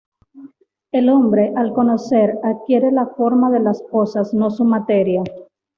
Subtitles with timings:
[0.91, 5.21] El hombre, al conocer, adquiere la "forma" de las cosas, no su materia.